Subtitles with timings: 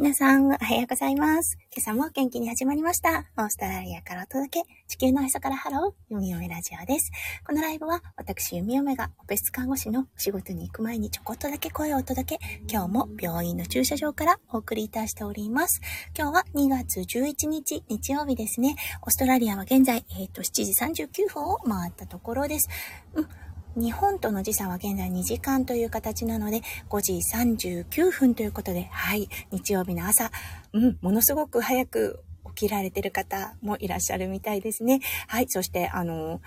[0.00, 1.58] 皆さん、おはようございます。
[1.74, 3.26] 今朝も元気に始まりました。
[3.36, 7.10] オーストラリアからお届け、地球のへそからハロー、ゆみおめラジオです。
[7.44, 15.80] このライブは、私、ゆみおめが、オペ室看護師の仕事に行く前にちょこっとだけ声をお届け、今日も病院の駐車場からお送りいたしております。
[16.16, 18.76] 今日は2月11日、日曜日ですね。
[19.02, 22.68] オーストラリアは現在、えっ、ー、と、7時39分を回ったところです。
[23.14, 23.28] うん
[23.76, 30.30] 日本との時差は現在2時間という形なので、5時39分ということで、はい、日曜日の朝、
[30.72, 32.20] うん、ものすごく早く
[32.56, 35.00] 起きられてる方もいらっしゃるみたいですね。
[35.26, 36.40] はい、そして、あの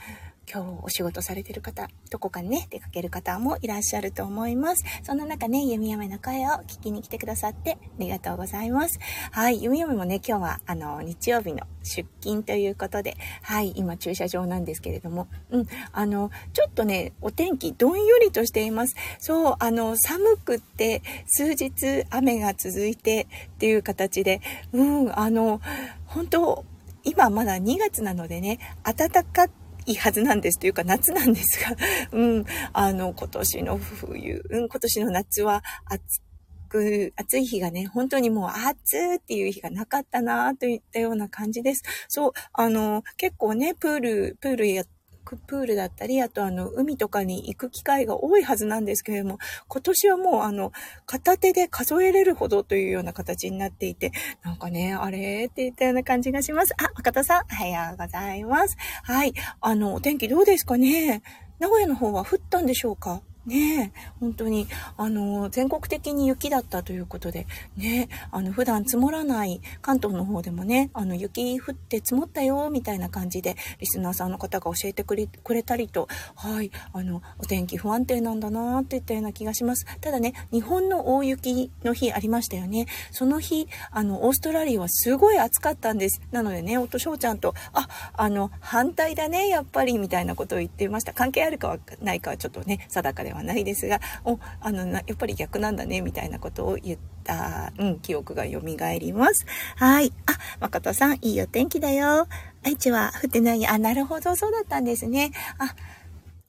[0.54, 4.84] 今日お仕事されてる方、どこかにね、出かける方もいらっしゃると思います。
[5.02, 9.00] そんな中ね、弓嫁の声を聞きに来てくださってありがとうございます。
[9.32, 18.96] はい、弓嫁もね、今日はあの、日曜日の出勤ということで、はい、今駐車場なんですけれども、うん、あの、ちょっとね、お天気どんよりとしています。
[19.20, 24.42] そう、あの、寒くって数日雨が続いてっていう形で、
[24.74, 25.62] うん、あの、
[26.08, 26.66] 本当
[27.04, 29.48] 今まだ2月なのでね、暖か
[29.86, 31.76] いいはずなんですというか夏なんですが、
[32.12, 36.22] うん、あの、今年の冬、うん、今年の夏は暑
[36.70, 41.84] く、暑い日がね、本当にもう暑いっていう日がなかったなといったような感じです。
[42.08, 44.84] そう、あの、結構ね、プール、プールや
[45.24, 50.72] プールだったり、あとあの、海とかに行く機会が多いはずなんですけれども、今年はもうあの、
[51.06, 54.12] 片手で数えれるほどというような形になっていて、
[54.44, 56.74] なんかね、あれって言ったような感じがします。
[56.82, 58.76] あ、赤田さん、おはようございます。
[59.04, 59.34] はい。
[59.62, 61.22] あの、お天気どうですかね？
[61.60, 63.22] 名古屋の方は降ったんでしょうか？
[63.46, 79.88] ねえ、本当に、あの、全国的に雪だったということで、ねあの、普段積もらない関東の方でもね、あの、雪降って積もったよ、みたいな感じで、リスナーさんの方が教えてくれくれたりと、はい、あの、お天気不安定なんだなっていったような気がします。
[80.02, 82.86] ただね、日本の大雪の日ありましたよね。
[83.10, 86.22] その日、あの、オーストラリアはすごい暑かったんです。
[86.32, 91.14] なのでね、おとしょうちゃんと、あ、あの、反対だね、やっぱり、みたいなことを言っていました。
[91.14, 98.60] 関係あるかはないかはちょっとね、定かでではないですが、お、あの、やっぱり逆なんだね、みたいなことを言った、うん、記憶が蘇
[99.00, 99.46] ります。
[99.78, 100.12] はい。
[100.26, 102.28] あ、誠さん、いいお天気だよ。
[102.64, 105.32] 愛知は降ってないあ、なるほど、そうだったんですね。
[105.58, 105.74] あ、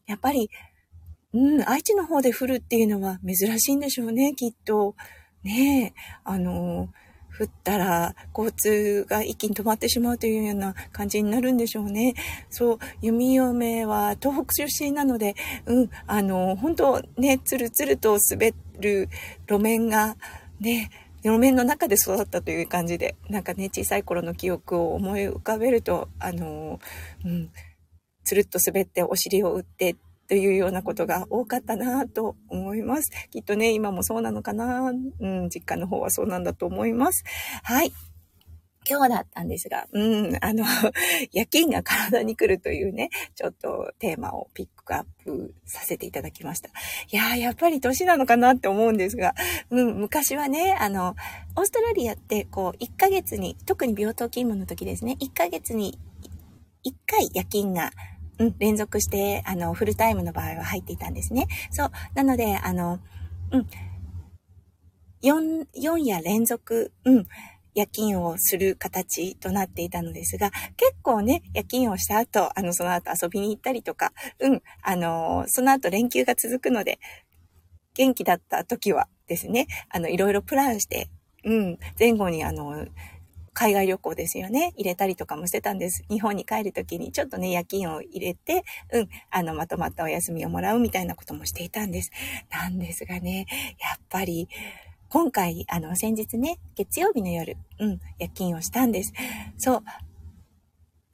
[0.06, 0.50] やっぱり、
[1.32, 4.96] うん、愛知の方で降るっていうのは珍しいんでしょうね、きっと。
[5.44, 6.88] ねえ、あの
[7.38, 12.14] 降ったら交通が一気に止まってしまうというような感じになるんでしょうね。
[12.50, 15.34] そう、弓嫁は東北出身なので、
[15.66, 19.08] うん、あの、本当ね、つるつると滑る
[19.48, 20.16] 路面が
[20.60, 20.90] ね、
[21.22, 26.80] 路面の中で育ったという感じで、なんかね、小さい頃の記憶を思い浮かべると、あの、
[27.24, 27.50] うん、
[28.24, 29.96] つるっと滑ってお尻を打って
[30.28, 33.10] というようなことが多かったなと思います。
[33.30, 37.24] きっとね、今もそうなのかなうん、実家の方はそうなんだと思います。
[37.62, 37.92] はい。
[38.88, 40.64] 今日だったんですが、うん、あの、
[41.32, 46.68] 夜勤が体に来るというね、ちょっとテーマをピックアップさせていただきました。
[46.68, 49.34] いやー、やっぱり年なのかなって思うんですが、
[49.70, 51.14] うん、昔はね、あの、
[51.56, 55.96] オーストラリアって、こう、1ヶ月に、特に病棟勤務の時ですね、1ヶ月に
[56.84, 57.92] 1回夜勤が
[58.38, 61.46] うん、連続して、あの、フルタイムの場合は入っていたんですね。
[61.70, 61.90] そう。
[62.14, 63.00] なので、あの、
[63.50, 63.66] うん、
[65.22, 67.26] 4、4夜連続、うん、
[67.74, 76.98] 夜勤をする形となっていたのですが、結構ね、夜勤をした後、あの、その後遊びに行ったりとか、うん、あの、その後連休が続くので、
[77.94, 81.08] 元気だった時はですね、あの、いろいろプランして、
[81.44, 82.86] うん、前後にあの、
[83.54, 84.72] 海外旅行ですよね。
[84.76, 86.04] 入れたりとかもしてたんです。
[86.08, 92.10] 日本に帰るときにちょっとね、夜勤を入れて、うん、あの、まとまったお休みをもらうみたいなこともしていたんです。
[92.50, 93.46] なんですがね、
[93.78, 94.48] やっぱり、
[95.08, 99.12] 今回、あの、先日ね、月曜日の夜、うん、夜勤をしたんです。
[99.58, 99.82] そう。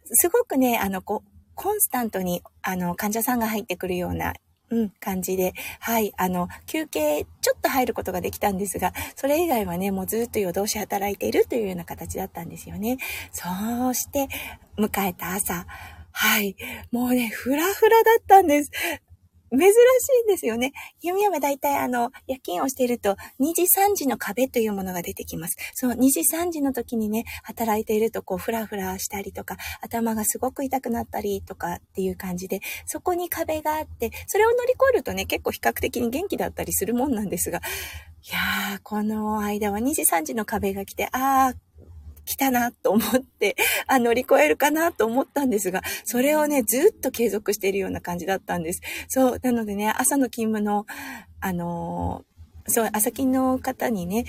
[0.05, 4.35] すごくね、あの、こう、コンスタントに、あの、患者さんが入ってくるような
[4.71, 12.99] うん、感じで、はい、あの、休憩ちょっと入ることができたんですが、それ以外はね、もうずっと夜通し働いているというような形だったんですよね。
[13.33, 13.49] そ
[13.89, 14.29] うして、
[14.77, 15.67] 迎えた朝、
[16.13, 16.57] はい。
[16.91, 18.71] もうね、ふらふらだったんです。
[19.51, 19.73] 珍し
[20.23, 20.73] いんですよね。
[21.01, 25.57] 弓嫁大体あの、夜勤をしていると、2時3時の壁というものが出てきます。
[25.75, 37.61] その2時3時の時にね、働いているとこう、ふらふらしたりとか、頭がすごく痛くなったりとかっていう感じで、そこに壁があって、それを乗り越えるとね、結構比較的に元気だったりするもんなんですが、い
[38.33, 41.68] やー、この間は2時3時の壁が来て、あー、
[42.29, 43.57] 来たなと思って、
[43.89, 48.83] あ、乗り越えるかなと思ったんですが、それをね、ずっと継続しているような感じだったんです。
[49.09, 50.85] そう、なのでね、朝の勤務の、
[51.41, 54.27] あのー、そう、朝勤の方にね、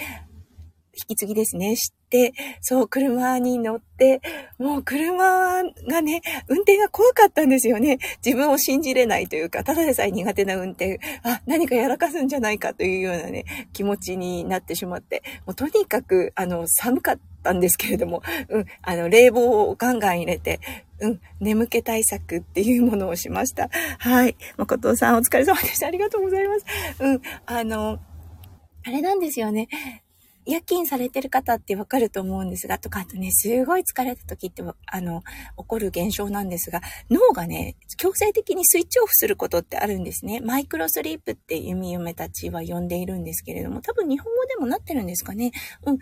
[1.00, 4.22] 引き継ぎですね、知って、そう、車に乗って、
[4.58, 8.00] もう車がね、運転が怖かったんですよね。
[8.26, 20.60] 自分を信じれないというか、ただでさえ苦手な運転、あ、何かやらかすんじゃないかというようなね、気持ちになってしまって、もうとにかく、あの、寒かったったんですけれども、うん、あの、冷房をガンガン入れて、
[21.00, 23.70] うん、眠気対策っていうものをしました。
[24.00, 24.36] はい。
[24.58, 25.88] 誠さんお疲れ様でした。
[25.88, 26.66] ありがとうございます。
[27.00, 28.00] うん、あの、
[28.86, 29.68] あれなんですよね。
[30.50, 35.22] 夜勤されてる方ってわかると思うんですが、とか、あとね、すごい疲れた時って、あの、
[35.58, 36.82] 起こる現象なんですが、
[37.12, 40.40] 脳がね、強制的にスイッチオフすることってあるんですね。
[40.42, 45.52] マイクロスリープって弓嫁たちは呼んでいるんですけれども、多分日本語でもなってるんですかね。
[45.86, 46.00] うん、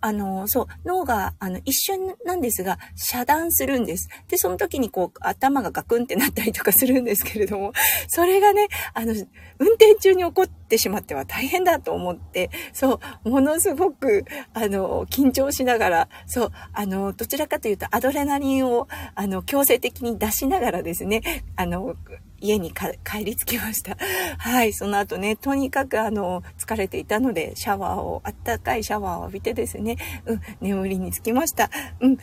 [0.00, 4.08] あの、そう、脳が、あの、一瞬なんですが、遮断するんです。
[4.28, 7.72] で、その時にこう、頭がガクンってなったりとかするんですけれども、
[8.08, 9.12] それがね、あの、
[9.58, 14.24] 運転中に起こっててしまっては大変だと思って、そう、ものすごく、
[14.54, 21.20] あの、緊張しながら、そう、あの、どちらかというとアドレナリンを、あの、強制的に出しながらですね、
[21.56, 21.96] あの、
[22.40, 23.98] 家に帰り着きました。
[24.38, 24.72] はい。
[24.72, 31.70] その後ね、とにかくあの、疲れていたので、シャワーを、あったかいシャワーを浴びてですね、うん、眠りにつきました。
[32.00, 32.18] うん。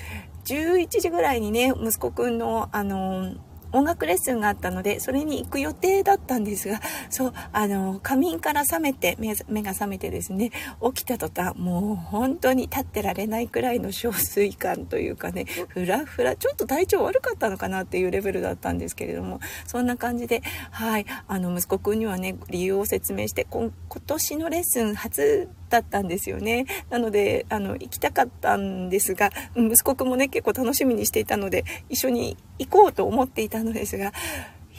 [0.46, 3.36] 11時ぐらいにね、息子くんの、あの、
[3.72, 9.34] 音楽レッスンがあったので、それに行く予定だったんですが、そう、あの、仮眠から覚めて目、
[9.64, 10.52] が覚めてですね、
[10.94, 20.42] 起きた途端、もう本当に立ってられないくらいの憔悴感というかね、ふらふら、ちょっと体調悪かったのかなっていうレベルだったんですけれども、そんな感じで、
[20.72, 23.72] はい、あの、息子くんにはね、理由を説明して、今
[24.06, 26.66] 年のレッスン初だったんですよね。
[26.90, 34.10] なので、あの、行きたかったんですが、息子くんもね、結構楽しみにしていたので、一緒に行こうと思っていたのですが、い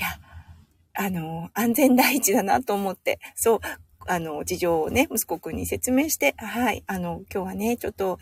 [0.00, 0.08] や、
[0.94, 3.60] あの、安全第一だなと思って、そう、
[4.06, 8.18] あの、事情をね、息子くんに説明して、はい、あの、今日はね、ちょっと、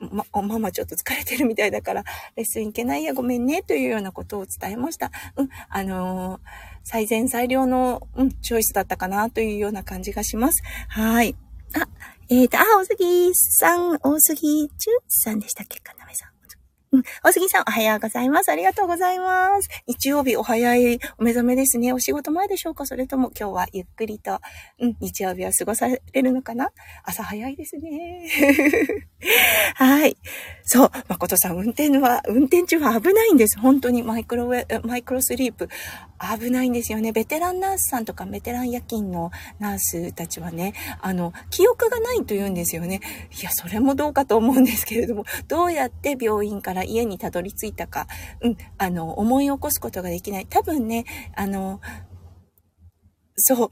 [0.00, 2.04] ま、ママちょっと疲れてるみたいだから、
[2.36, 5.10] レッスン行けないや、ごめんね、というようなことを伝えました。
[5.36, 6.40] うん、あのー、
[6.84, 10.62] 最善最良の、うん、チョイスだったかな、というような感じがします。
[10.88, 11.36] はい。
[11.74, 11.88] あ、
[12.28, 16.37] えっ、ー、と、あ、大杉さん、大杉中さんでしたっけかなめさん。
[16.90, 17.02] うん。
[17.22, 18.48] 大杉さん、おはようございます。
[18.50, 19.68] ありがとうございます。
[19.86, 21.92] 日曜日、お早いお目覚めですね。
[21.92, 22.86] お仕事前でしょうか？
[22.86, 24.40] それとも今日はゆっくりと、
[24.80, 26.70] うん、日曜日は過ごされるのかな？
[27.04, 28.28] 朝早いですね。
[29.74, 30.16] はい。
[30.64, 33.58] そう、誠さん、運転は、運転中は危ないんです。
[33.58, 35.68] 本当にマイクロウェ、マイクロスリープ。
[36.20, 37.12] 危ないんですよね。
[37.12, 39.30] ベテランナースさんとかベテラン夜勤の
[39.60, 43.00] ナースたちはね、あの、記憶がないと言うんですよね。
[43.40, 48.06] いや、それもどうかと思うんですけれども、どうやって病院から家にたどり着いたか、
[48.40, 50.46] うん、あの、思い起こすことができない。
[50.46, 51.04] 多分ね、
[51.34, 51.80] あの、
[53.36, 53.70] そう、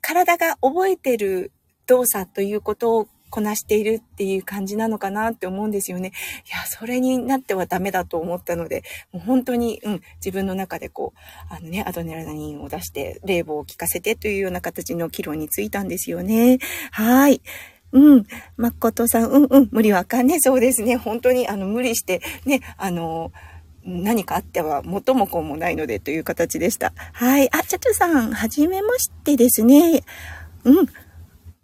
[0.00, 1.52] 体が覚えてる
[1.86, 6.12] 動作ということをこなしているっていう感じなのかなって思うんですよね。
[6.46, 16.58] いや、それになってはダメだと思ったので、もう本当に、うん、自分の中でこう、あのね、アドネラニンを出して、冷房を効かせてというような形の議論についたんですよね。
[16.90, 17.42] はい。
[17.92, 18.26] うん。
[18.56, 20.40] まことさん、うんうん、無理わかんね。
[20.40, 20.96] そうですね。
[20.96, 23.32] 本当に、あの、無理して、ね、あの、
[23.84, 26.92] 何かあっては元も子もないのでという形でした。
[27.12, 27.48] はい。
[27.54, 30.02] あ、ちゃちゃさん、はじめましてですね。
[30.64, 30.86] うん。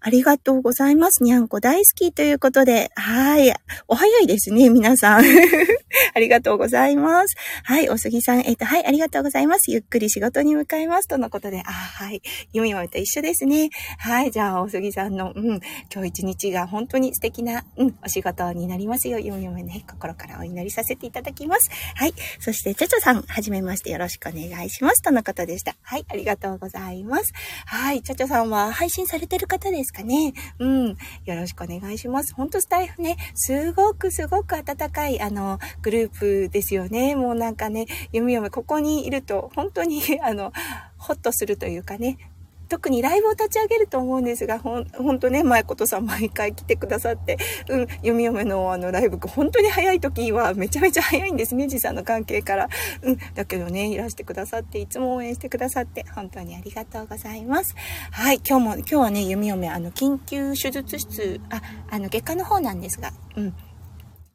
[0.07, 1.23] ありがとうございます。
[1.23, 3.55] にゃんこ大好きということで、はい。
[3.89, 5.25] お早いですね、皆さん。
[6.15, 7.35] ありがとうございます。
[7.63, 9.71] はい、おすぎさん、えっ、と、はい、ありがとうございます。
[9.71, 11.09] ゆっくり仕事に向かいます。
[11.09, 12.21] とのことで、あ、はい。
[12.53, 13.71] ゆみもと一緒ですね。
[13.97, 19.19] はい、じゃあ、おすぎさんの、うん、今日一日が本当に素敵な、うん、お仕事になりますよ。
[19.19, 21.71] ゆみもね、心からお祈りさせていただきます。
[21.95, 22.13] はい。
[22.41, 25.01] そして、ちょちょさん、はじめましてよろしくお願いします。
[25.01, 25.75] とのことでした。
[25.81, 27.33] はい、ありがとうございます。
[27.65, 30.35] はい、ちょちょさんは配信されてる方ですかね。
[30.59, 30.89] うん。
[30.89, 30.97] よ
[31.37, 32.35] ろしくお願いします。
[32.35, 37.15] ほんとスタイフね、すごくすごく温かい、あの、グループですよね。
[37.15, 40.53] もうなんかね、読み読み、ここにいると、本当に、あの、
[40.99, 42.19] ほっとするというかね、
[42.75, 47.39] 特にライブを立ち上げると思うんですが、ほん、ほんとね、前ことさん毎回来てくださって、
[47.69, 52.69] うん、読み読めのあのライブ、本当に早い時はめちゃめちゃ早いんですね、時差の関係から。
[53.03, 57.77] うん、だけどね、いらしてくださって、いつも応援してくださって、本当にありがとうございます。
[58.11, 63.55] はい、今日も、今日はね、読み読め、あの、緊急手術室、あ、あの、外科の方なんですが、うん。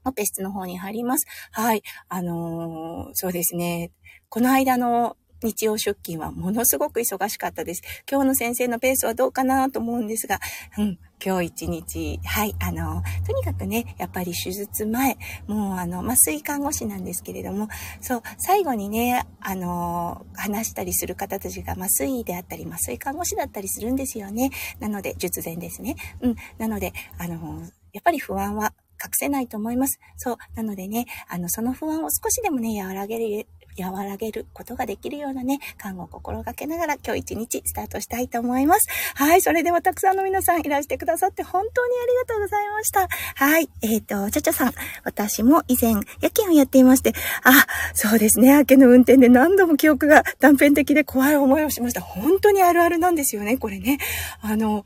[0.05, 1.25] オペ室の方に入ります。
[1.51, 1.84] はい。
[2.08, 3.91] あのー、そうですね。
[4.29, 7.81] この間の日曜出勤はものすごく忙しかったです。
[8.10, 10.39] 今日の先生のペースはどうかなと思うんですが、
[10.77, 15.17] うん、今日一日、はい、あの、とにかくね、やっぱり手術前、
[15.48, 17.67] もうあの、麻酔看護師なんですけれども、
[18.01, 24.51] そう、最後にね、あの、話したりする方たちが麻酔であったり、麻酔看護師だったりするんですよね。
[24.79, 25.96] なので、術前ですね。
[26.22, 30.00] うん、なので、あの、やっぱり不安は隠せないと思います。
[30.17, 30.38] そう。
[30.55, 33.48] なのでね、あの、その不安を少しでもね、和らげる、
[33.83, 38.88] 和らげることができるようなね、看護を心がけながら今日一日スタートしたいと思います。
[39.15, 39.41] はい。
[39.41, 43.07] それではたくさんの皆さんいらしてくださって本当にありがとうございました。
[43.36, 43.69] はい。
[43.81, 44.74] えっ、ー、と、ちゃちゃさん。
[45.03, 48.55] 私も以前夜勤をやっていまして、あ、そうですね。
[48.57, 52.01] 明けの運転で何度も記憶が断片的で怖い思いをしました。
[52.01, 53.57] 本当にあるあるなんですよね。
[53.57, 53.98] これね。
[54.41, 54.86] あの、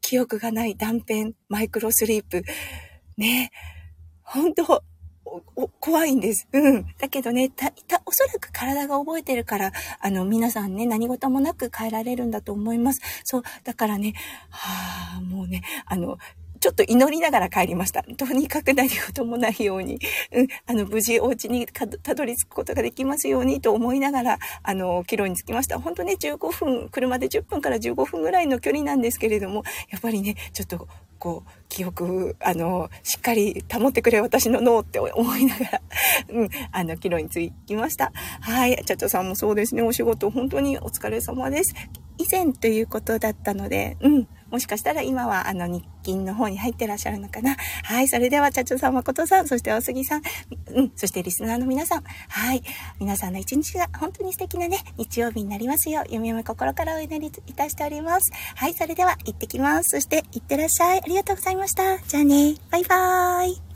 [0.00, 2.44] 記憶がない断片、マイクロスリープ。
[3.16, 3.50] ね。
[4.22, 4.82] 本当
[5.80, 6.48] 怖いんです。
[6.52, 6.86] うん。
[6.98, 13.00] だけどね、た、た、おそらく体が覚えてるから、あの、皆さんね、何事もなく帰られるんだと思います。
[13.24, 13.42] そう。
[13.64, 14.14] だからね、
[14.50, 16.18] はあ、もうね、あの、
[16.64, 18.02] ちょっと祈りながら帰りました。
[18.02, 19.98] とにかく何事もないように、
[20.32, 25.78] うん、あの、無事お家にたどり着くことができますようにと思いながら、あの、帰路に着きました。
[25.78, 30.88] 本当ね、15分、車で10分から15分ぐらいの距離なんですけれども、やっぱりね、ちょっと
[31.24, 35.80] こう、記憶、あの、しっかり保ってくれ、私の脳って思いながら、
[36.28, 38.12] うん、あの、帰路に着きました。
[38.42, 38.76] はい。
[38.84, 41.74] ちゃちゃさんもそうですね、お仕事、本当にお疲れ様です。
[42.18, 47.56] 以前ということだったので、うん、もしかしたら今はあの日勤の方に入ってらっしゃるのかな。
[47.82, 48.08] はい。
[48.08, 50.22] それでは、茶長さん、誠さん、そして大杉さん、
[50.74, 52.04] うん、そしてリスナーの皆さん。
[52.28, 52.62] はい。
[53.00, 58.30] 皆さんの一日が本当に素敵なね、日曜日になりますよう、読み心からお祈りいたしております。
[58.54, 58.74] はい。
[58.74, 59.90] それでは、行ってきます。
[59.90, 60.98] そして、行ってらっしゃい。
[60.98, 61.98] ありがとうございました。
[61.98, 62.54] じゃあね。
[62.70, 63.73] バイバーイ。